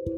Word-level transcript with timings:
jam 0.00 0.08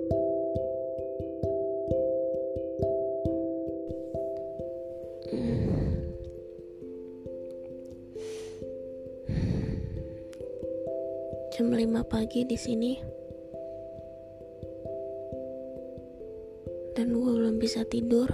5 11.74 11.82
pagi 12.06 12.46
di 12.46 12.54
sini. 12.54 12.94
Dan 16.94 17.10
gue 17.10 17.32
belum 17.34 17.58
bisa 17.58 17.82
tidur. 17.82 18.30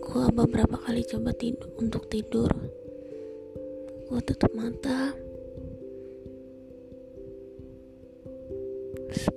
Gue 0.00 0.24
beberapa 0.32 0.80
kali 0.80 1.04
coba 1.04 1.36
tidur 1.36 1.68
untuk 1.76 2.08
tidur. 2.08 2.48
Gue 4.08 4.20
tutup 4.24 4.56
mata 4.56 5.23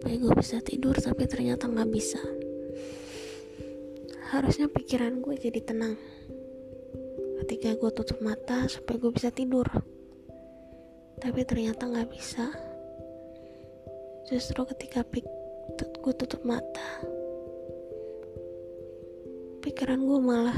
supaya 0.08 0.24
gue 0.24 0.40
bisa 0.40 0.64
tidur 0.64 0.96
tapi 0.96 1.28
ternyata 1.28 1.68
nggak 1.68 1.92
bisa. 1.92 2.16
Harusnya 4.32 4.72
pikiran 4.72 5.20
gue 5.20 5.36
jadi 5.36 5.60
tenang. 5.60 6.00
Ketika 7.44 7.76
gue 7.76 7.92
tutup 7.92 8.24
mata 8.24 8.72
supaya 8.72 9.04
gue 9.04 9.12
bisa 9.12 9.36
tidur. 9.36 9.68
Tapi 11.20 11.44
ternyata 11.44 11.92
nggak 11.92 12.08
bisa. 12.08 12.48
Justru 14.32 14.64
ketika 14.72 15.04
pik 15.04 15.28
gue 15.76 16.14
tutup 16.16 16.40
mata 16.48 17.04
pikiran 19.60 20.00
gue 20.00 20.20
malah 20.24 20.56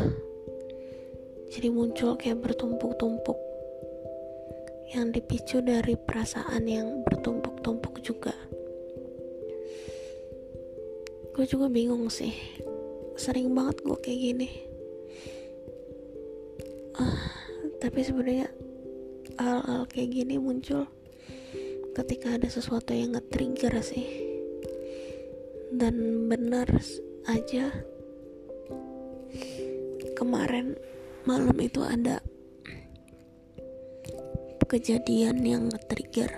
jadi 1.49 1.73
muncul 1.73 2.13
kayak 2.21 2.37
bertumpuk-tumpuk. 2.45 3.41
Yang 4.93 5.05
dipicu 5.17 5.57
dari 5.65 5.97
perasaan 5.97 6.69
yang 6.69 7.01
bertumpuk-tumpuk 7.01 7.97
juga 8.05 8.37
gue 11.39 11.47
juga 11.47 11.71
bingung 11.71 12.11
sih. 12.11 12.35
Sering 13.15 13.55
banget 13.55 13.79
gue 13.87 13.95
kayak 14.03 14.19
gini. 14.19 14.49
Uh, 16.99 17.23
tapi 17.79 18.03
sebenarnya 18.03 18.51
hal-hal 19.39 19.87
kayak 19.87 20.19
gini 20.19 20.35
muncul 20.35 20.83
ketika 21.95 22.35
ada 22.35 22.51
sesuatu 22.51 22.91
yang 22.91 23.15
nge-trigger 23.15 23.71
sih. 23.79 24.03
Dan 25.71 26.27
benar 26.27 26.67
aja 27.31 27.71
kemarin 30.19 30.75
malam 31.23 31.55
itu 31.63 31.79
ada 31.87 32.19
kejadian 34.67 35.39
yang 35.47 35.71
nge-trigger. 35.71 36.35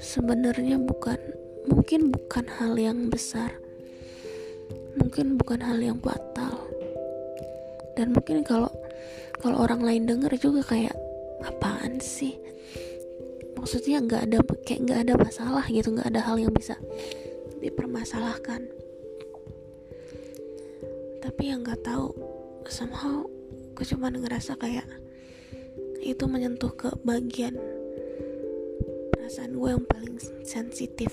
Sebenarnya 0.00 0.80
bukan 0.80 1.43
mungkin 1.68 2.12
bukan 2.12 2.46
hal 2.60 2.74
yang 2.76 3.08
besar. 3.08 3.56
Mungkin 4.96 5.36
bukan 5.40 5.60
hal 5.60 5.78
yang 5.80 5.98
fatal. 5.98 6.70
Dan 7.94 8.14
mungkin 8.14 8.42
kalau 8.42 8.70
kalau 9.38 9.60
orang 9.62 9.84
lain 9.84 10.04
denger 10.08 10.34
juga 10.38 10.62
kayak 10.64 10.96
apaan 11.44 12.00
sih? 12.00 12.36
Maksudnya 13.54 14.00
nggak 14.04 14.22
ada 14.30 14.38
kayak 14.64 14.80
nggak 14.84 15.00
ada 15.08 15.14
masalah 15.16 15.64
gitu 15.68 15.94
nggak 15.94 16.10
ada 16.10 16.20
hal 16.20 16.36
yang 16.36 16.52
bisa 16.52 16.76
dipermasalahkan. 17.60 18.68
Tapi 21.24 21.42
yang 21.48 21.64
nggak 21.64 21.80
tahu 21.80 22.12
somehow 22.68 23.24
gue 23.74 23.86
cuma 23.88 24.08
ngerasa 24.08 24.54
kayak 24.56 24.86
itu 26.04 26.24
menyentuh 26.28 26.70
ke 26.76 26.92
bagian 27.02 27.56
perasaan 29.10 29.56
gue 29.56 29.70
yang 29.72 29.84
paling 29.88 30.16
sensitif 30.44 31.10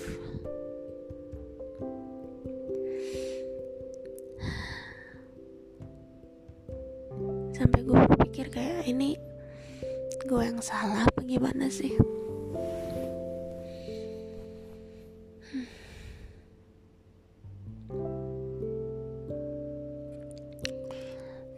yang 10.61 10.70
salah 10.77 11.10
apa 11.10 11.26
gimana 11.26 11.73
sih? 11.73 11.98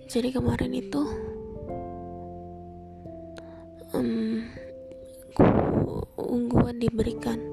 Jadi 0.08 0.31
kemarin 0.31 0.72
itu 0.72 1.03
um, 3.92 4.40
gue 6.47 6.69
diberikan 6.80 7.44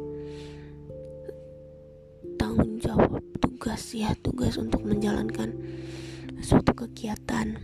tanggung 2.38 2.78
jawab 2.78 3.18
tugas 3.42 3.90
ya 3.90 4.14
tugas 4.22 4.54
untuk 4.54 4.86
menjalankan 4.86 5.50
suatu 6.46 6.78
kegiatan 6.78 7.58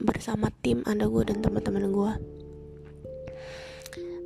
bersama 0.00 0.48
tim 0.64 0.80
ada 0.88 1.04
gue 1.04 1.28
dan 1.28 1.44
teman-teman 1.44 1.92
gue 1.92 2.37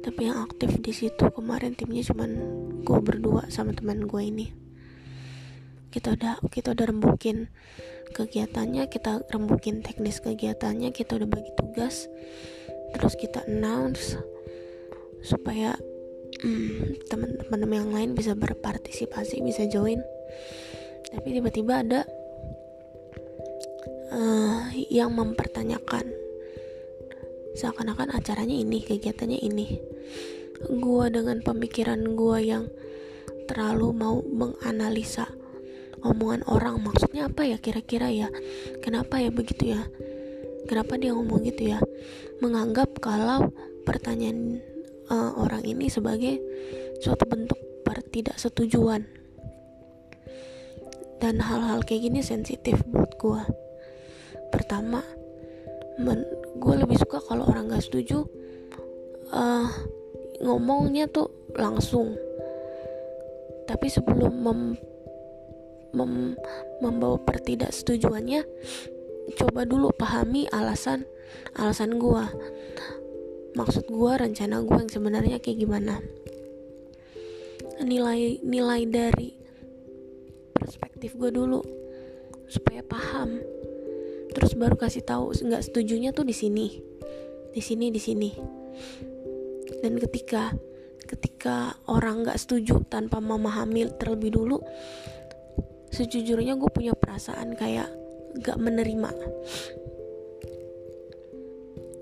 tapi 0.02 0.26
yang 0.26 0.42
aktif 0.42 0.82
di 0.82 0.90
situ 0.90 1.30
kemarin 1.30 1.78
timnya 1.78 2.02
cuman 2.02 2.30
gue 2.82 2.98
berdua 2.98 3.46
sama 3.54 3.70
teman 3.70 4.02
gue 4.10 4.22
ini. 4.22 4.46
Kita 5.94 6.18
udah 6.18 6.42
kita 6.50 6.74
udah 6.74 6.86
rembukin 6.90 7.46
kegiatannya 8.10 8.90
kita 8.90 9.22
rembukin 9.30 9.80
teknis 9.80 10.18
kegiatannya 10.18 10.90
kita 10.90 11.14
udah 11.22 11.28
bagi 11.30 11.54
tugas. 11.54 12.10
Terus 12.92 13.14
kita 13.14 13.46
announce 13.46 14.18
supaya 15.22 15.78
hmm, 16.42 17.06
teman-teman 17.06 17.70
yang 17.70 17.90
lain 17.94 18.10
bisa 18.18 18.34
berpartisipasi 18.34 19.38
bisa 19.46 19.70
join. 19.70 20.02
Tapi 21.14 21.28
tiba-tiba 21.38 21.78
ada 21.78 22.00
uh, 24.10 24.66
yang 24.90 25.14
mempertanyakan 25.14 26.10
seakan-akan 27.52 28.16
acaranya 28.16 28.56
ini 28.56 28.80
kegiatannya 28.80 29.38
ini 29.44 29.91
gue 30.62 31.04
dengan 31.10 31.42
pemikiran 31.42 32.00
gue 32.14 32.38
yang 32.42 32.64
terlalu 33.50 33.90
mau 33.92 34.22
menganalisa 34.22 35.26
omongan 36.02 36.46
orang. 36.46 36.80
Maksudnya 36.82 37.26
apa 37.28 37.46
ya 37.46 37.58
kira-kira 37.58 38.08
ya? 38.08 38.28
Kenapa 38.82 39.18
ya 39.18 39.30
begitu 39.34 39.74
ya? 39.74 39.82
Kenapa 40.70 40.94
dia 40.98 41.12
ngomong 41.14 41.42
gitu 41.46 41.74
ya? 41.74 41.78
Menganggap 42.38 42.98
kalau 43.02 43.50
pertanyaan 43.82 44.62
uh, 45.10 45.34
orang 45.38 45.66
ini 45.66 45.90
sebagai 45.90 46.38
suatu 47.02 47.26
bentuk 47.26 47.58
setujuan. 48.42 49.06
Dan 51.22 51.38
hal-hal 51.38 51.86
kayak 51.86 52.10
gini 52.10 52.18
sensitif 52.18 52.82
buat 52.90 53.14
gue 53.14 53.42
pertama 54.50 55.00
gue 56.58 56.74
lebih 56.74 56.98
suka 56.98 57.22
kalau 57.22 57.46
orang 57.46 57.70
gak 57.70 57.86
setuju 57.86 58.26
uh, 59.32 59.66
ngomongnya 60.44 61.08
tuh 61.08 61.32
langsung. 61.56 62.14
Tapi 63.66 63.88
sebelum 63.88 64.32
mem, 64.44 64.60
mem, 65.96 66.36
membawa 66.84 67.16
pertidaksetujuannya 67.24 68.44
coba 69.38 69.62
dulu 69.64 69.94
pahami 69.94 70.50
alasan 70.50 71.06
alasan 71.54 71.96
gue 71.96 72.24
maksud 73.54 73.86
gue 73.86 74.12
rencana 74.18 74.60
gue 74.60 74.76
yang 74.76 74.92
sebenarnya 74.92 75.38
kayak 75.40 75.62
gimana? 75.62 76.02
Nilai 77.82 78.42
nilai 78.44 78.82
dari 78.86 79.30
perspektif 80.52 81.16
gue 81.16 81.30
dulu 81.32 81.62
supaya 82.50 82.84
paham. 82.84 83.40
Terus 84.32 84.56
baru 84.56 84.76
kasih 84.76 85.04
tahu 85.04 85.32
nggak 85.32 85.64
setujunya 85.64 86.10
tuh 86.12 86.26
di 86.26 86.34
sini. 86.36 86.82
Di 87.52 87.60
sini 87.60 87.92
di 87.92 88.00
sini 88.00 88.30
dan 89.80 89.96
ketika 89.96 90.52
ketika 91.08 91.76
orang 91.88 92.24
nggak 92.24 92.40
setuju 92.40 92.84
tanpa 92.88 93.20
memahami 93.20 93.88
terlebih 93.96 94.32
dulu 94.32 94.58
sejujurnya 95.92 96.56
gue 96.56 96.70
punya 96.72 96.96
perasaan 96.96 97.52
kayak 97.52 97.92
nggak 98.40 98.58
menerima. 98.58 99.10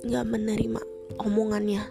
Nggak 0.07 0.27
menerima 0.31 0.81
omongannya. 1.19 1.83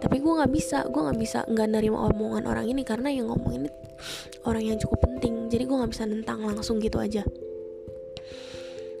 Tapi 0.00 0.22
gue 0.22 0.32
nggak 0.38 0.52
bisa 0.54 0.86
gue 0.86 1.02
nggak 1.02 1.18
bisa 1.18 1.38
nggak 1.50 1.68
nerima 1.68 2.06
omongan 2.08 2.46
orang 2.46 2.70
ini 2.70 2.86
karena 2.86 3.10
yang 3.10 3.28
ngomong 3.28 3.52
ini 3.58 3.68
orang 4.46 4.62
yang 4.62 4.78
cukup 4.78 5.02
penting. 5.02 5.50
Jadi 5.50 5.66
gue 5.66 5.76
nggak 5.76 5.92
bisa 5.92 6.06
nentang 6.06 6.46
langsung 6.46 6.78
gitu 6.78 7.02
aja. 7.02 7.26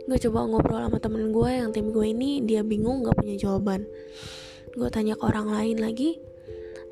Gue 0.06 0.18
coba 0.18 0.46
ngobrol 0.50 0.82
sama 0.82 0.98
temen 0.98 1.30
gue 1.30 1.50
yang 1.50 1.70
tim 1.70 1.94
gue 1.94 2.06
ini 2.10 2.42
dia 2.42 2.62
bingung 2.62 3.02
gak 3.02 3.18
punya 3.18 3.34
jawaban 3.34 3.90
gue 4.76 4.88
tanya 4.92 5.16
ke 5.16 5.24
orang 5.24 5.48
lain 5.48 5.80
lagi 5.80 6.20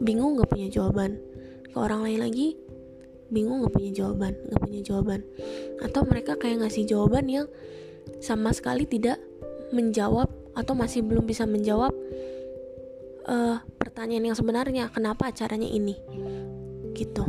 bingung 0.01 0.41
gak 0.41 0.51
punya 0.51 0.73
jawaban. 0.73 1.21
Ke 1.71 1.77
orang 1.77 2.01
lain 2.09 2.21
lagi 2.25 2.57
bingung 3.29 3.65
gak 3.65 3.77
punya 3.77 3.93
jawaban 3.93 4.33
gak 4.49 4.61
punya 4.65 4.81
jawaban. 4.81 5.21
Atau 5.85 6.09
mereka 6.09 6.41
kayak 6.41 6.65
ngasih 6.65 6.89
jawaban 6.89 7.29
yang 7.29 7.47
sama 8.25 8.57
sekali 8.57 8.89
tidak 8.89 9.21
menjawab 9.71 10.33
atau 10.57 10.73
masih 10.73 11.05
belum 11.05 11.29
bisa 11.29 11.45
menjawab 11.45 11.93
uh, 13.29 13.59
pertanyaan 13.77 14.33
yang 14.33 14.37
sebenarnya 14.39 14.89
kenapa 14.89 15.29
acaranya 15.29 15.69
ini? 15.69 15.99
Gitu. 16.97 17.25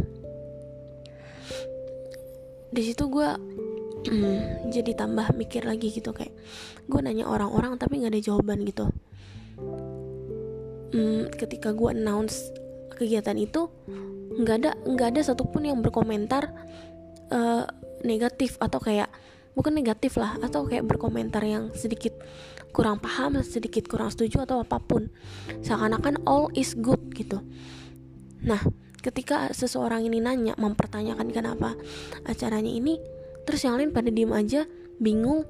Di 2.71 2.81
situ 2.83 3.03
gue 3.11 3.29
hmm, 4.11 4.69
jadi 4.69 4.91
tambah 4.93 5.33
mikir 5.33 5.65
lagi 5.65 5.89
gitu 5.89 6.13
kayak 6.13 6.31
gue 6.85 6.99
nanya 7.01 7.25
orang-orang 7.25 7.75
tapi 7.81 7.99
nggak 7.99 8.13
ada 8.13 8.21
jawaban 8.21 8.61
gitu 8.61 8.85
hmm, 10.95 11.35
ketika 11.35 11.75
gue 11.75 11.91
announce 11.91 12.55
kegiatan 12.95 13.35
itu 13.35 13.67
nggak 14.39 14.55
ada 14.63 14.71
nggak 14.87 15.07
ada 15.15 15.21
satupun 15.21 15.67
yang 15.67 15.83
berkomentar 15.83 16.47
uh, 17.29 17.67
negatif 18.07 18.55
atau 18.63 18.79
kayak 18.79 19.11
bukan 19.55 19.75
negatif 19.75 20.15
lah 20.15 20.39
atau 20.39 20.67
kayak 20.67 20.87
berkomentar 20.87 21.43
yang 21.43 21.71
sedikit 21.75 22.15
kurang 22.75 22.99
paham 22.99 23.39
sedikit 23.39 23.87
kurang 23.87 24.11
setuju 24.11 24.43
atau 24.43 24.63
apa 24.63 24.79
pun. 24.83 25.07
Seakan-akan 25.63 26.27
all 26.27 26.51
is 26.55 26.75
good 26.75 26.99
gitu. 27.15 27.39
Nah 28.43 28.59
ketika 28.99 29.51
seseorang 29.55 30.03
ini 30.07 30.19
nanya 30.19 30.57
mempertanyakan 30.59 31.31
kenapa 31.31 31.77
acaranya 32.27 32.71
ini 32.71 32.99
terus 33.47 33.63
yang 33.63 33.79
lain 33.79 33.95
pada 33.95 34.11
diem 34.11 34.31
aja 34.35 34.67
bingung. 34.99 35.47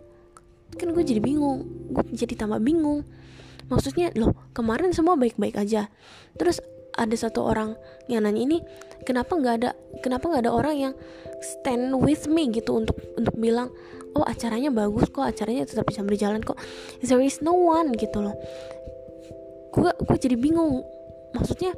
Kan 0.77 0.93
gue 0.93 1.01
jadi 1.01 1.21
bingung 1.21 1.65
gue 1.93 2.03
jadi 2.13 2.33
tambah 2.37 2.61
bingung 2.61 3.05
maksudnya 3.71 4.13
loh 4.15 4.33
kemarin 4.53 4.91
semua 4.93 5.17
baik-baik 5.17 5.57
aja. 5.57 5.89
Terus 6.37 6.61
ada 6.95 7.15
satu 7.15 7.43
orang 7.43 7.75
yang 8.07 8.23
nanya 8.23 8.41
ini 8.47 8.57
kenapa 9.03 9.35
nggak 9.35 9.55
ada 9.61 9.69
kenapa 9.99 10.31
nggak 10.31 10.47
ada 10.47 10.53
orang 10.55 10.75
yang 10.79 10.93
stand 11.43 11.91
with 11.99 12.25
me 12.31 12.47
gitu 12.49 12.71
untuk 12.71 12.95
untuk 13.19 13.35
bilang 13.35 13.67
oh 14.15 14.23
acaranya 14.23 14.71
bagus 14.71 15.11
kok 15.11 15.27
acaranya 15.27 15.67
tetap 15.67 15.83
bisa 15.83 16.01
berjalan 16.07 16.39
kok. 16.39 16.55
There 17.03 17.19
is 17.19 17.43
no 17.43 17.51
one 17.51 17.91
gitu 17.99 18.23
loh. 18.23 18.35
Gue 19.75 19.91
gue 19.91 20.17
jadi 20.17 20.39
bingung. 20.39 20.87
Maksudnya 21.35 21.75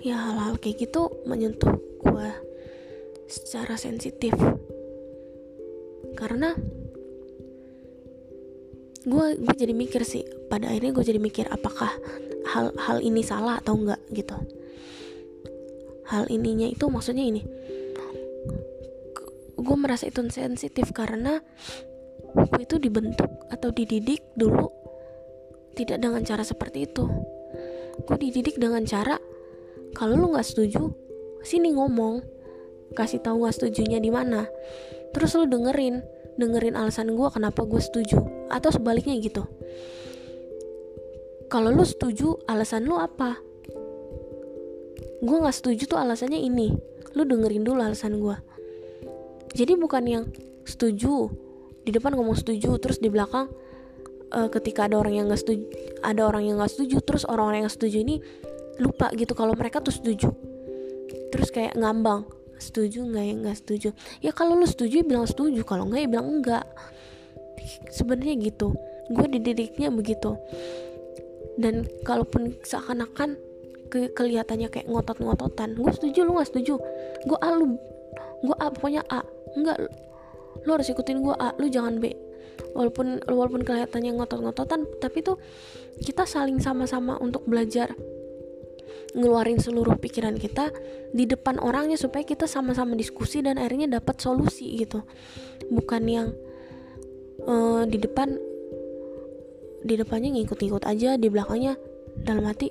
ya 0.00 0.16
hal-hal 0.16 0.60
kayak 0.60 0.76
gitu 0.84 1.08
menyentuh 1.24 1.76
gue 2.04 2.28
secara 3.28 3.76
sensitif 3.76 4.32
karena 6.20 6.52
gue 9.00 9.26
gue 9.40 9.54
jadi 9.56 9.72
mikir 9.72 10.04
sih 10.04 10.28
pada 10.52 10.68
akhirnya 10.68 10.92
gue 10.92 11.04
jadi 11.08 11.16
mikir 11.16 11.48
apakah 11.48 11.88
hal 12.52 12.76
hal 12.76 13.00
ini 13.00 13.24
salah 13.24 13.56
atau 13.56 13.80
enggak 13.80 14.00
gitu. 14.12 14.36
Hal 16.12 16.28
ininya 16.28 16.68
itu 16.68 16.84
maksudnya 16.92 17.24
ini. 17.24 17.40
Gue 19.56 19.76
merasa 19.80 20.04
itu 20.04 20.20
sensitif 20.28 20.92
karena 20.92 21.40
gue 22.36 22.60
itu 22.60 22.76
dibentuk 22.76 23.30
atau 23.48 23.72
dididik 23.72 24.20
dulu 24.36 24.68
tidak 25.72 26.04
dengan 26.04 26.20
cara 26.20 26.44
seperti 26.44 26.84
itu. 26.84 27.08
Gue 28.04 28.16
dididik 28.20 28.60
dengan 28.60 28.84
cara 28.84 29.16
kalau 29.96 30.14
lu 30.18 30.26
nggak 30.36 30.44
setuju 30.44 30.92
sini 31.40 31.72
ngomong 31.72 32.20
kasih 32.92 33.22
tahu 33.22 33.46
nggak 33.46 33.54
setujunya 33.56 34.02
di 34.02 34.10
mana 34.12 34.44
terus 35.12 35.34
lu 35.38 35.46
dengerin 35.46 36.02
dengerin 36.40 36.78
alasan 36.78 37.12
gue 37.12 37.28
kenapa 37.28 37.66
gue 37.66 37.80
setuju 37.82 38.18
atau 38.48 38.70
sebaliknya 38.72 39.18
gitu. 39.20 39.44
Kalau 41.50 41.74
lu 41.74 41.82
setuju 41.82 42.38
alasan 42.46 42.86
lu 42.86 42.94
apa? 42.96 43.36
Gue 45.20 45.36
nggak 45.36 45.56
setuju 45.56 45.90
tuh 45.90 45.98
alasannya 45.98 46.38
ini. 46.38 46.72
Lu 47.18 47.26
dengerin 47.26 47.66
dulu 47.66 47.82
alasan 47.82 48.22
gue 48.22 48.50
jadi 49.54 49.74
bukan 49.74 50.04
yang 50.06 50.24
setuju 50.62 51.30
di 51.82 51.90
depan 51.90 52.14
ngomong 52.14 52.38
setuju 52.38 52.78
terus 52.78 53.02
di 53.02 53.10
belakang 53.10 53.50
uh, 54.30 54.48
ketika 54.52 54.86
ada 54.86 55.00
orang 55.00 55.14
yang 55.18 55.26
nggak 55.26 55.40
setuju 55.42 55.64
ada 56.06 56.22
orang 56.28 56.46
yang 56.46 56.56
nggak 56.62 56.70
setuju 56.70 57.02
terus 57.02 57.26
orang-orang 57.26 57.66
yang 57.66 57.72
setuju 57.72 57.96
ini 58.04 58.22
lupa 58.80 59.10
gitu 59.12 59.36
kalau 59.36 59.52
mereka 59.52 59.82
tuh 59.84 59.92
setuju. 59.92 60.32
Terus 61.30 61.52
kayak 61.52 61.76
ngambang 61.76 62.26
setuju 62.60 63.04
nggak 63.08 63.24
ya 63.24 63.34
nggak 63.40 63.56
setuju. 63.58 63.88
Ya 64.20 64.30
kalau 64.30 64.56
lu 64.56 64.66
setuju 64.68 65.02
ya 65.02 65.06
bilang 65.06 65.26
setuju. 65.26 65.64
Kalau 65.64 65.88
nggak 65.88 66.00
ya 66.04 66.08
bilang 66.08 66.28
enggak. 66.28 66.64
Sebenarnya 67.90 68.36
gitu. 68.40 68.76
Gue 69.10 69.26
dididiknya 69.26 69.90
begitu. 69.90 70.38
Dan 71.60 71.84
kalaupun 72.06 72.56
seakan-akan 72.62 73.36
ke 73.90 74.14
kelihatannya 74.14 74.70
kayak 74.70 74.86
ngotot-ngototan 74.86 75.74
gue 75.74 75.90
setuju 75.90 76.22
lu 76.22 76.38
nggak 76.38 76.48
setuju. 76.48 76.78
Gue 77.26 77.38
a 77.42 77.48
lu 77.56 77.76
gue 78.44 78.56
a 78.56 78.66
pokoknya 78.70 79.02
a. 79.10 79.26
Enggak 79.58 79.76
lu 80.64 80.70
harus 80.70 80.88
ikutin 80.88 81.20
gue 81.20 81.34
a 81.34 81.52
lu 81.58 81.66
jangan 81.68 81.98
b. 81.98 82.14
Walaupun 82.76 83.24
walaupun 83.26 83.66
kelihatannya 83.66 84.14
ngotot-ngototan 84.20 84.86
tapi 85.02 85.26
tuh 85.26 85.40
kita 86.00 86.22
saling 86.24 86.62
sama-sama 86.62 87.18
untuk 87.18 87.44
belajar 87.44 87.92
ngeluarin 89.14 89.58
seluruh 89.58 89.98
pikiran 89.98 90.38
kita 90.38 90.70
di 91.10 91.26
depan 91.26 91.58
orangnya 91.58 91.98
supaya 91.98 92.22
kita 92.22 92.46
sama-sama 92.46 92.94
diskusi 92.94 93.42
dan 93.42 93.58
akhirnya 93.58 94.00
dapat 94.00 94.22
solusi 94.22 94.78
gitu. 94.78 95.02
Bukan 95.70 96.02
yang 96.06 96.28
uh, 97.46 97.82
di 97.86 97.98
depan 97.98 98.38
di 99.80 99.94
depannya 99.96 100.30
ngikut-ngikut 100.36 100.84
aja 100.84 101.16
di 101.16 101.26
belakangnya 101.32 101.74
dalam 102.22 102.46
hati 102.46 102.70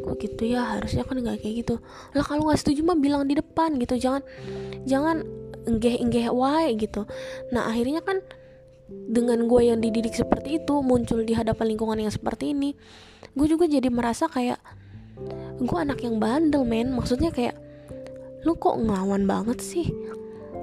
kok 0.00 0.16
gitu 0.20 0.42
ya? 0.44 0.76
Harusnya 0.76 1.08
kan 1.08 1.16
nggak 1.16 1.40
kayak 1.40 1.54
gitu. 1.64 1.74
Lah 2.12 2.24
kalau 2.24 2.48
nggak 2.50 2.60
setuju 2.60 2.84
mah 2.84 2.98
bilang 3.00 3.24
di 3.24 3.36
depan 3.38 3.80
gitu. 3.80 3.96
Jangan 3.96 4.22
jangan 4.84 5.24
enggeh 5.64 5.96
enggeh 6.00 6.28
wae 6.28 6.76
gitu. 6.76 7.08
Nah 7.52 7.68
akhirnya 7.68 8.04
kan 8.04 8.20
dengan 8.90 9.46
gue 9.46 9.70
yang 9.70 9.78
dididik 9.78 10.18
seperti 10.18 10.58
itu 10.58 10.82
muncul 10.82 11.22
di 11.22 11.32
hadapan 11.38 11.74
lingkungan 11.74 12.02
yang 12.02 12.10
seperti 12.10 12.50
ini 12.50 12.74
gue 13.38 13.46
juga 13.46 13.70
jadi 13.70 13.86
merasa 13.86 14.26
kayak 14.26 14.58
gue 15.60 15.78
anak 15.78 16.00
yang 16.00 16.16
bandel 16.16 16.64
men. 16.64 16.92
Maksudnya 16.96 17.28
kayak 17.28 17.56
lu 18.48 18.56
kok 18.56 18.80
ngelawan 18.80 19.28
banget 19.28 19.60
sih? 19.60 19.92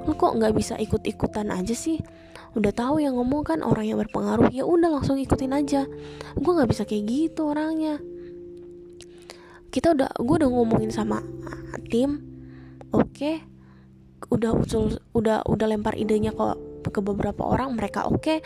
Lu 0.09 0.17
kok 0.17 0.33
nggak 0.33 0.53
bisa 0.57 0.73
ikut-ikutan 0.81 1.53
aja 1.53 1.77
sih? 1.77 2.01
Udah 2.57 2.73
tahu 2.73 3.03
yang 3.03 3.13
ngomong 3.13 3.45
kan 3.45 3.59
orang 3.61 3.85
yang 3.85 4.01
berpengaruh. 4.01 4.49
Ya 4.49 4.65
udah 4.65 4.89
langsung 4.89 5.21
ikutin 5.21 5.53
aja. 5.53 5.85
Gue 6.33 6.51
nggak 6.57 6.69
bisa 6.73 6.83
kayak 6.89 7.05
gitu 7.05 7.53
orangnya. 7.53 8.01
Kita 9.69 9.93
udah 9.93 10.09
gue 10.17 10.35
udah 10.41 10.49
ngomongin 10.49 10.89
sama 10.89 11.21
tim. 11.93 12.23
Oke. 12.89 13.13
Okay, 13.13 13.35
udah 14.33 14.57
usul 14.57 14.97
udah 15.13 15.45
udah 15.45 15.67
lempar 15.69 15.93
idenya 15.93 16.33
kok 16.33 16.57
ke 16.89 16.99
beberapa 17.03 17.45
orang 17.45 17.77
mereka 17.77 18.07
oke. 18.09 18.23
Okay. 18.23 18.37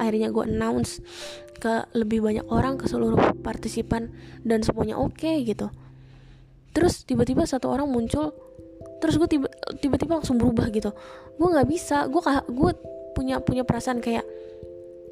akhirnya 0.00 0.32
gue 0.32 0.44
announce 0.48 1.04
ke 1.60 1.84
lebih 1.92 2.24
banyak 2.24 2.48
orang 2.48 2.80
ke 2.80 2.88
seluruh 2.88 3.36
partisipan 3.44 4.08
dan 4.42 4.64
semuanya 4.64 4.96
oke 4.96 5.20
okay, 5.20 5.44
gitu 5.44 5.68
terus 6.70 7.02
tiba-tiba 7.02 7.42
satu 7.46 7.70
orang 7.70 7.90
muncul 7.90 8.30
terus 9.00 9.16
gue 9.16 9.28
tiba 9.28 9.48
tiba-tiba 9.80 10.20
langsung 10.20 10.36
berubah 10.36 10.68
gitu. 10.70 10.92
Gue 11.40 11.48
nggak 11.48 11.68
bisa 11.68 12.04
gue 12.06 12.20
gue 12.52 12.70
punya 13.16 13.40
punya 13.40 13.64
perasaan 13.64 13.98
kayak 13.98 14.22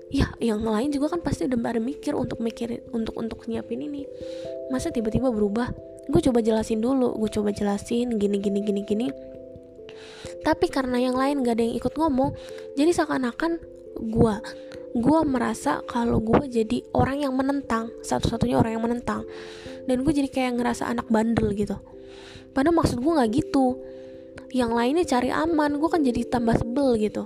ya 0.09 0.29
yang 0.41 0.65
lain 0.65 0.89
juga 0.93 1.13
kan 1.17 1.21
pasti 1.21 1.49
udah 1.49 1.59
pada 1.61 1.81
mikir 1.81 2.17
untuk 2.17 2.41
mikirin 2.41 2.85
untuk 2.93 3.17
untuk 3.17 3.49
nyiapin 3.49 3.81
ini. 3.81 4.05
Masa 4.69 4.93
tiba-tiba 4.93 5.33
berubah? 5.33 5.73
Gue 6.09 6.21
coba 6.21 6.45
jelasin 6.45 6.85
dulu 6.85 7.17
gue 7.17 7.31
coba 7.33 7.53
jelasin 7.53 8.21
gini 8.21 8.37
gini 8.41 8.61
gini 8.61 8.81
gini. 8.85 9.09
Tapi 10.45 10.69
karena 10.69 11.01
yang 11.01 11.17
lain 11.17 11.43
gak 11.43 11.59
ada 11.59 11.65
yang 11.65 11.77
ikut 11.77 11.93
ngomong 11.97 12.37
jadi 12.77 12.93
seakan-akan 12.93 13.59
gue 13.99 14.35
gue 14.97 15.21
merasa 15.27 15.85
kalau 15.85 16.23
gue 16.23 16.49
jadi 16.49 16.81
orang 16.97 17.29
yang 17.29 17.35
menentang 17.37 17.93
satu-satunya 18.01 18.57
orang 18.57 18.79
yang 18.79 18.85
menentang 18.85 19.27
dan 19.89 20.05
gue 20.05 20.13
jadi 20.13 20.29
kayak 20.29 20.61
ngerasa 20.61 20.85
anak 20.85 21.09
bandel 21.09 21.49
gitu. 21.57 21.81
Padahal 22.53 22.77
maksud 22.77 23.01
gue 23.01 23.13
nggak 23.17 23.31
gitu. 23.33 23.81
Yang 24.53 24.71
lainnya 24.77 25.05
cari 25.09 25.33
aman 25.33 25.81
gue 25.81 25.89
kan 25.89 26.05
jadi 26.05 26.29
tambah 26.29 26.61
sebel 26.61 27.01
gitu. 27.01 27.25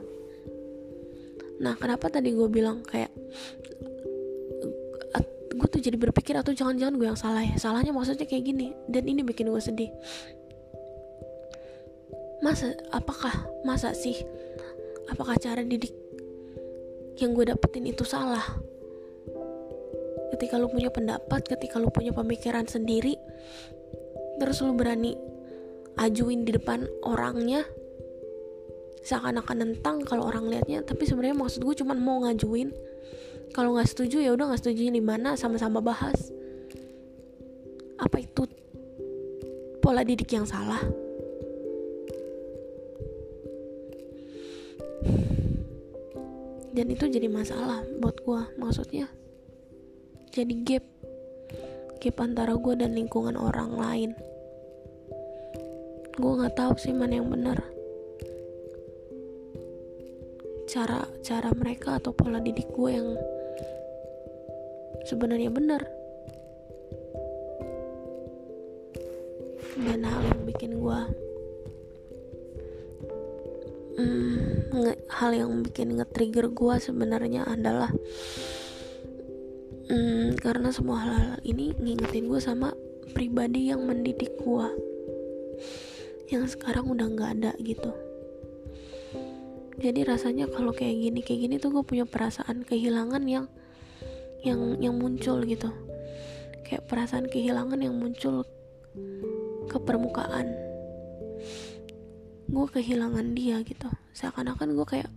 Nah 1.59 1.75
kenapa 1.75 2.07
tadi 2.07 2.31
gue 2.31 2.47
bilang 2.47 2.87
kayak 2.87 3.11
gue 5.53 5.69
tuh 5.69 5.83
jadi 5.85 5.95
berpikir 6.01 6.35
atau 6.35 6.51
jangan-jangan 6.51 6.95
gue 6.97 7.07
yang 7.07 7.19
salah 7.19 7.43
ya. 7.43 7.55
Salahnya 7.59 7.91
maksudnya 7.91 8.27
kayak 8.31 8.47
gini 8.47 8.71
dan 8.87 9.03
ini 9.11 9.27
bikin 9.27 9.51
gue 9.51 9.63
sedih. 9.63 9.91
Masa 12.43 12.75
apakah 12.91 13.31
masa 13.63 13.95
sih 13.95 14.19
apakah 15.11 15.39
cara 15.39 15.63
didik 15.63 15.95
yang 17.23 17.37
gue 17.37 17.47
dapetin 17.47 17.87
itu 17.87 18.03
salah 18.03 18.43
ketika 20.43 20.59
lu 20.59 20.67
punya 20.67 20.91
pendapat 20.91 21.47
ketika 21.47 21.79
lu 21.79 21.87
punya 21.95 22.11
pemikiran 22.11 22.67
sendiri 22.67 23.15
terus 24.43 24.59
lu 24.67 24.75
berani 24.75 25.15
ajuin 26.03 26.43
di 26.43 26.51
depan 26.51 26.83
orangnya 27.07 27.63
seakan-akan 29.07 29.57
nentang 29.63 30.03
kalau 30.03 30.27
orang 30.27 30.51
liatnya. 30.51 30.83
Tapi 30.83 31.07
sebenarnya 31.07 31.39
maksud 31.39 31.63
gue 31.63 31.75
cuma 31.79 31.95
mau 31.95 32.23
ngajuin. 32.27 32.75
Kalau 33.55 33.77
nggak 33.77 33.87
setuju 33.87 34.19
ya 34.19 34.35
udah 34.35 34.51
nggak 34.51 34.63
setuju 34.63 34.89
di 34.91 35.03
mana 35.03 35.39
sama-sama 35.39 35.79
bahas. 35.79 36.35
Apa 38.03 38.19
itu 38.19 38.47
pola 39.79 40.03
didik 40.03 40.31
yang 40.35 40.47
salah? 40.49 40.81
Dan 46.73 46.89
itu 46.89 47.05
jadi 47.05 47.29
masalah 47.29 47.85
buat 48.01 48.17
gue 48.25 48.43
maksudnya 48.57 49.22
jadi 50.33 50.55
gap. 50.65 50.85
Gap 52.01 52.17
antara 52.25 52.57
gue 52.57 52.75
dan 52.81 52.97
lingkungan 52.97 53.37
orang 53.37 53.77
lain. 53.77 54.11
Gue 56.17 56.33
nggak 56.41 56.57
tahu 56.57 56.73
sih 56.81 56.97
mana 56.97 57.21
yang 57.21 57.29
benar. 57.29 57.61
Cara 60.73 61.05
cara 61.21 61.53
mereka 61.53 62.01
atau 62.01 62.17
pola 62.17 62.41
didik 62.41 62.73
gue 62.73 62.91
yang 62.91 63.13
sebenarnya 65.05 65.53
benar. 65.53 65.85
Dan 69.77 70.01
hal 70.01 70.21
yang 70.25 70.41
bikin 70.49 70.81
gue 70.81 70.99
hmm, 74.01 74.97
hal 75.13 75.31
yang 75.33 75.61
bikin 75.65 75.97
nge-trigger 75.97 76.49
gue 76.53 76.75
sebenarnya 76.81 77.45
adalah 77.49 77.93
hmm, 79.89 80.39
karena 80.39 80.69
semua 80.71 80.99
hal-hal 81.03 81.39
ini 81.43 81.75
ngingetin 81.79 82.29
gue 82.29 82.41
sama 82.43 82.77
pribadi 83.17 83.71
yang 83.73 83.83
mendidik 83.83 84.31
gue 84.39 84.69
yang 86.33 86.49
sekarang 86.49 86.89
udah 86.89 87.07
nggak 87.13 87.31
ada 87.41 87.53
gitu. 87.61 87.93
Jadi 89.83 90.01
rasanya 90.07 90.49
kalau 90.49 90.73
kayak 90.73 90.97
gini 90.97 91.21
kayak 91.21 91.41
gini 91.49 91.55
tuh 91.61 91.75
gue 91.75 91.85
punya 91.85 92.09
perasaan 92.09 92.65
kehilangan 92.65 93.25
yang 93.29 93.47
yang 94.41 94.81
yang 94.81 94.97
muncul 94.97 95.43
gitu. 95.45 95.69
Kayak 96.65 96.89
perasaan 96.89 97.29
kehilangan 97.29 97.83
yang 97.83 97.99
muncul 97.99 98.49
ke 99.69 99.77
permukaan. 99.83 100.57
Gue 102.49 102.67
kehilangan 102.71 103.37
dia 103.37 103.61
gitu. 103.61 103.93
Seakan-akan 104.17 104.73
gue 104.73 104.87
kayak 104.89 105.11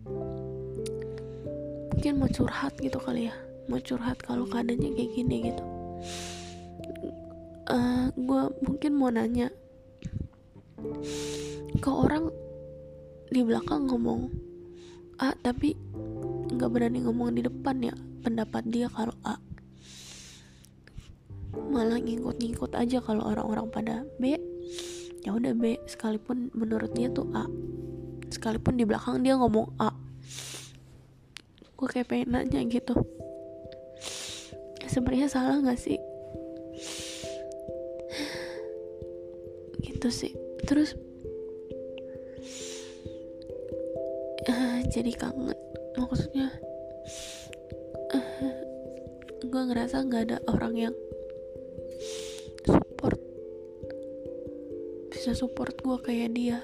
mungkin 1.95 2.21
mau 2.21 2.29
curhat 2.29 2.75
gitu 2.77 2.99
kali 3.01 3.31
ya 3.31 3.44
mau 3.65 3.81
curhat 3.81 4.21
kalau 4.21 4.45
keadaannya 4.45 4.93
kayak 4.93 5.11
gini 5.17 5.35
gitu. 5.49 5.63
Uh, 7.65 7.73
eh, 7.73 8.05
gue 8.13 8.41
mungkin 8.61 8.91
mau 8.93 9.09
nanya 9.09 9.49
ke 11.81 11.89
orang 11.89 12.29
di 13.33 13.41
belakang 13.41 13.89
ngomong 13.89 14.29
A 15.17 15.33
tapi 15.41 15.73
nggak 16.53 16.69
berani 16.69 17.01
ngomong 17.01 17.33
di 17.33 17.41
depan 17.41 17.81
ya 17.81 17.95
pendapat 18.21 18.63
dia 18.69 18.85
kalau 18.91 19.15
A. 19.25 19.41
Malah 21.55 22.03
ngikut-ngikut 22.03 22.75
aja 22.75 22.99
kalau 23.01 23.25
orang-orang 23.25 23.67
pada 23.71 23.95
B. 24.21 24.37
Ya 25.25 25.33
udah 25.33 25.57
B 25.57 25.79
sekalipun 25.89 26.53
menurut 26.53 26.93
dia 26.93 27.09
tuh 27.09 27.25
A. 27.33 27.49
Sekalipun 28.29 28.77
di 28.77 28.85
belakang 28.85 29.25
dia 29.25 29.39
ngomong 29.39 29.73
A. 29.81 29.89
Gue 31.79 31.87
kayak 31.89 32.11
pengen 32.11 32.35
nanya 32.35 32.61
gitu 32.67 33.24
sebenarnya 34.95 35.27
salah 35.27 35.59
nggak 35.59 35.75
sih? 35.75 35.99
Gitu 39.83 40.07
sih. 40.07 40.31
Terus 40.63 40.95
jadi 44.95 45.11
kangen. 45.19 45.51
Maksudnya 45.99 46.47
uh, 48.15 48.55
gue 49.43 49.61
ngerasa 49.67 50.07
nggak 50.07 50.23
ada 50.31 50.37
orang 50.47 50.73
yang 50.87 50.95
support 52.63 53.19
bisa 55.11 55.35
support 55.35 55.75
gue 55.83 55.97
kayak 55.99 56.31
dia. 56.31 56.63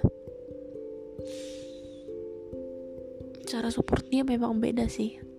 Cara 3.51 3.67
support 3.67 4.07
dia 4.07 4.23
memang 4.23 4.63
beda 4.63 4.87
sih 4.87 5.30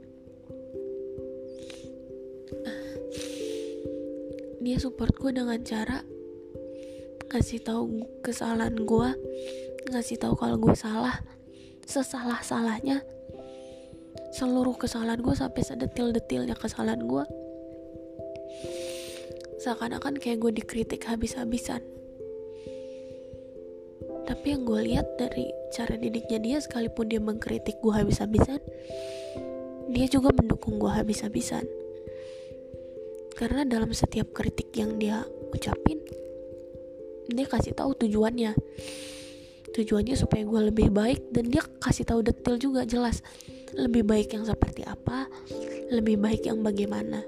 dia 4.62 4.78
support 4.78 5.18
gue 5.18 5.34
dengan 5.34 5.58
cara 5.66 6.06
ngasih 7.34 7.66
tahu 7.66 8.06
kesalahan 8.22 8.78
gue 8.78 9.08
ngasih 9.90 10.22
tahu 10.22 10.38
kalau 10.38 10.56
gue 10.62 10.76
salah 10.78 11.18
sesalah-salahnya. 11.82 13.02
Seluruh 14.32 14.78
kesalahan 14.78 15.20
gue 15.20 15.34
sampai 15.34 15.60
sedetil-detilnya 15.60 16.56
kesalahan 16.56 17.02
gue 17.04 17.24
seakan-akan 19.60 20.16
kayak 20.22 20.40
gue 20.40 20.52
dikritik 20.62 21.04
habis-habisan. 21.04 21.82
Tapi 24.22 24.46
yang 24.54 24.62
gue 24.62 24.80
lihat 24.94 25.18
dari 25.18 25.50
cara 25.74 25.98
didiknya 25.98 26.38
dia 26.38 26.58
sekalipun 26.62 27.10
dia 27.10 27.18
mengkritik 27.18 27.82
gue 27.82 27.92
habis-habisan 27.92 28.62
dia 29.92 30.06
juga 30.08 30.30
mendukung 30.32 30.78
gue 30.78 30.88
habis-habisan 30.88 31.66
karena 33.34 33.66
dalam 33.66 33.90
setiap 33.90 34.30
kritik 34.36 34.72
yang 34.76 34.96
dia 35.00 35.24
ucapin 35.52 36.02
dia 37.30 37.46
kasih 37.48 37.72
tahu 37.72 37.94
tujuannya. 37.96 38.52
Tujuannya 39.72 40.16
supaya 40.18 40.44
gue 40.44 40.60
lebih 40.68 40.88
baik 40.92 41.32
dan 41.32 41.48
dia 41.48 41.64
kasih 41.80 42.04
tahu 42.04 42.20
detail 42.20 42.60
juga 42.60 42.84
jelas. 42.84 43.24
Lebih 43.72 44.04
baik 44.04 44.36
yang 44.36 44.44
seperti 44.44 44.84
apa 44.84 45.30
lebih 45.92 46.20
baik 46.20 46.44
yang 46.48 46.60
bagaimana. 46.60 47.24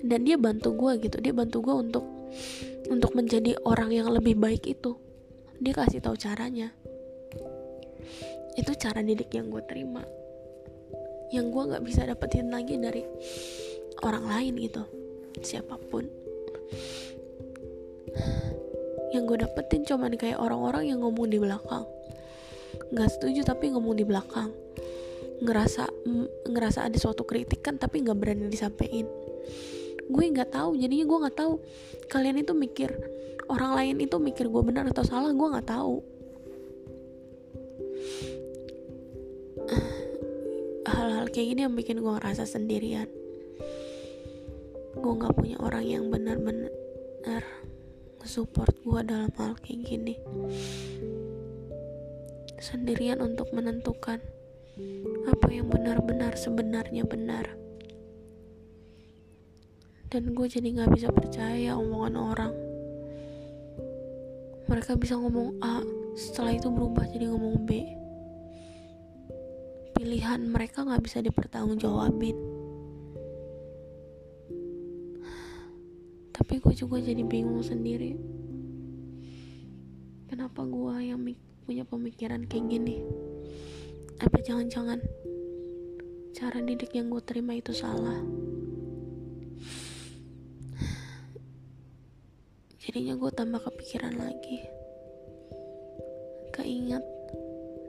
Dan 0.00 0.24
dia 0.24 0.40
bantu 0.40 0.72
gue 0.72 1.04
gitu 1.04 1.20
dia 1.20 1.36
bantu 1.36 1.60
gue 1.60 1.74
untuk 1.76 2.04
untuk 2.88 3.12
menjadi 3.12 3.60
orang 3.68 3.92
yang 3.92 4.08
lebih 4.08 4.40
baik 4.40 4.64
itu. 4.64 4.96
Dia 5.60 5.76
kasih 5.76 6.00
tahu 6.00 6.16
caranya. 6.16 6.72
Itu 8.56 8.72
cara 8.80 9.04
didik 9.04 9.36
yang 9.36 9.52
gue 9.52 9.60
terima. 9.68 10.00
Yang 11.28 11.46
gue 11.52 11.62
nggak 11.72 11.84
bisa 11.84 12.08
dapetin 12.08 12.48
lagi 12.48 12.80
dari 12.80 13.04
orang 14.04 14.24
lain 14.26 14.54
gitu. 14.56 14.82
Siapa 15.40 15.76
pun. 15.88 16.04
Yang 19.10 19.22
gue 19.26 19.38
dapetin 19.42 19.82
cuman 19.86 20.14
kayak 20.14 20.38
orang-orang 20.38 20.90
yang 20.90 21.02
ngomong 21.02 21.26
di 21.30 21.38
belakang. 21.38 21.84
Nggak 22.90 23.10
setuju 23.10 23.42
tapi 23.46 23.70
ngomong 23.74 23.94
di 23.98 24.04
belakang. 24.06 24.50
Ngerasa 25.40 25.88
ngerasa 26.46 26.84
ada 26.86 26.98
suatu 27.00 27.24
kritikan 27.24 27.80
tapi 27.80 28.04
nggak 28.04 28.18
berani 28.18 28.46
disampaikan. 28.50 29.08
Gue 30.10 30.24
nggak 30.30 30.50
tahu 30.54 30.78
jadinya 30.78 31.06
gue 31.06 31.18
nggak 31.26 31.36
tahu. 31.38 31.58
Kalian 32.10 32.42
itu 32.42 32.52
mikir 32.54 32.90
orang 33.50 33.74
lain 33.74 33.96
itu 33.98 34.16
mikir 34.18 34.46
gue 34.46 34.62
benar 34.62 34.86
atau 34.90 35.02
salah 35.02 35.30
gue 35.34 35.48
nggak 35.48 35.68
tahu. 35.68 36.02
Hal-hal 40.90 41.26
kayak 41.30 41.46
gini 41.54 41.60
yang 41.66 41.74
bikin 41.74 42.02
gue 42.02 42.12
ngerasa 42.14 42.46
sendirian 42.46 43.19
gue 44.94 45.12
nggak 45.18 45.34
punya 45.38 45.56
orang 45.62 45.84
yang 45.86 46.04
benar-benar 46.10 46.80
support 48.30 48.70
gue 48.86 49.00
dalam 49.02 49.26
hal 49.42 49.58
kayak 49.58 49.90
gini. 49.90 50.14
Sendirian 52.62 53.18
untuk 53.18 53.50
menentukan 53.50 54.22
apa 55.26 55.48
yang 55.50 55.66
benar-benar 55.66 56.38
sebenarnya 56.38 57.02
benar. 57.10 57.50
Dan 60.14 60.30
gue 60.30 60.46
jadi 60.46 60.78
gak 60.78 60.94
bisa 60.94 61.10
percaya 61.10 61.74
omongan 61.74 62.14
orang. 62.14 62.54
Mereka 64.70 64.94
bisa 64.94 65.18
ngomong 65.18 65.58
A 65.58 65.82
setelah 66.14 66.54
itu 66.54 66.70
berubah 66.70 67.10
jadi 67.10 67.34
ngomong 67.34 67.66
B. 67.66 67.82
Pilihan 69.98 70.46
mereka 70.46 70.86
gak 70.86 71.02
bisa 71.02 71.18
dipertanggungjawabin 71.18 72.49
tapi 76.40 76.56
gue 76.56 76.72
juga 76.72 76.96
jadi 76.96 77.20
bingung 77.20 77.60
sendiri. 77.60 78.16
Kenapa 80.24 80.64
gue 80.64 81.12
yang 81.12 81.20
punya 81.68 81.84
pemikiran 81.84 82.48
kayak 82.48 82.64
gini? 82.64 82.96
Apa 84.24 84.40
jangan-jangan 84.40 85.04
cara 86.32 86.64
didik 86.64 86.96
yang 86.96 87.12
gue 87.12 87.20
terima 87.20 87.52
itu 87.60 87.76
salah? 87.76 88.24
Jadinya 92.80 93.20
gue 93.20 93.30
tambah 93.36 93.60
kepikiran 93.60 94.16
lagi. 94.16 94.64
Keinget 96.56 97.04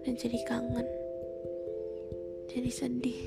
dan 0.03 0.13
jadi 0.19 0.39
kangen. 0.43 0.87
Jadi 2.51 2.67
sedih 2.67 3.19